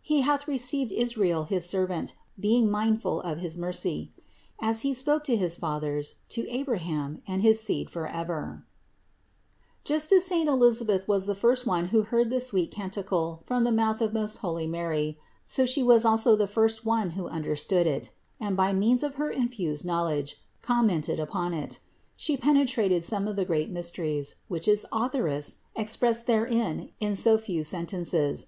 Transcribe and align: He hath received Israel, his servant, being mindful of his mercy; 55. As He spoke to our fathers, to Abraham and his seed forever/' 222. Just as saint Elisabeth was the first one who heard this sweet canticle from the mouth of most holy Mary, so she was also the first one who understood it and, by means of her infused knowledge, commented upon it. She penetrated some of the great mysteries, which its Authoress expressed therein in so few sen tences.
He 0.00 0.20
hath 0.22 0.48
received 0.48 0.90
Israel, 0.90 1.44
his 1.44 1.66
servant, 1.68 2.14
being 2.40 2.70
mindful 2.70 3.20
of 3.20 3.40
his 3.40 3.58
mercy; 3.58 4.10
55. 4.60 4.70
As 4.70 4.80
He 4.80 4.94
spoke 4.94 5.22
to 5.24 5.38
our 5.38 5.48
fathers, 5.50 6.14
to 6.30 6.48
Abraham 6.48 7.20
and 7.26 7.42
his 7.42 7.60
seed 7.60 7.90
forever/' 7.90 8.64
222. 9.84 9.84
Just 9.84 10.12
as 10.12 10.24
saint 10.24 10.48
Elisabeth 10.48 11.06
was 11.06 11.26
the 11.26 11.34
first 11.34 11.66
one 11.66 11.88
who 11.88 12.04
heard 12.04 12.30
this 12.30 12.46
sweet 12.46 12.70
canticle 12.70 13.42
from 13.44 13.64
the 13.64 13.70
mouth 13.70 14.00
of 14.00 14.14
most 14.14 14.36
holy 14.38 14.66
Mary, 14.66 15.18
so 15.44 15.66
she 15.66 15.82
was 15.82 16.06
also 16.06 16.34
the 16.34 16.46
first 16.46 16.86
one 16.86 17.10
who 17.10 17.28
understood 17.28 17.86
it 17.86 18.10
and, 18.40 18.56
by 18.56 18.72
means 18.72 19.02
of 19.02 19.16
her 19.16 19.30
infused 19.30 19.84
knowledge, 19.84 20.40
commented 20.62 21.20
upon 21.20 21.52
it. 21.52 21.80
She 22.16 22.38
penetrated 22.38 23.04
some 23.04 23.28
of 23.28 23.36
the 23.36 23.44
great 23.44 23.68
mysteries, 23.68 24.36
which 24.48 24.66
its 24.68 24.86
Authoress 24.90 25.56
expressed 25.74 26.26
therein 26.26 26.92
in 26.98 27.14
so 27.14 27.36
few 27.36 27.62
sen 27.62 27.84
tences. 27.84 28.46